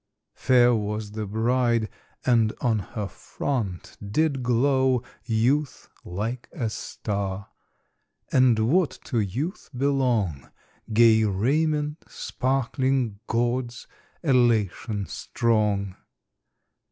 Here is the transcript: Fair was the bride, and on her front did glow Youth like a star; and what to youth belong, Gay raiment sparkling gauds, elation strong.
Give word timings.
Fair 0.33 0.73
was 0.73 1.11
the 1.11 1.27
bride, 1.27 1.87
and 2.25 2.53
on 2.59 2.79
her 2.79 3.05
front 3.07 3.95
did 4.03 4.41
glow 4.41 5.03
Youth 5.25 5.89
like 6.03 6.49
a 6.51 6.71
star; 6.71 7.49
and 8.31 8.57
what 8.57 8.97
to 9.03 9.19
youth 9.19 9.69
belong, 9.77 10.49
Gay 10.91 11.23
raiment 11.23 12.03
sparkling 12.07 13.19
gauds, 13.27 13.85
elation 14.23 15.05
strong. 15.05 15.95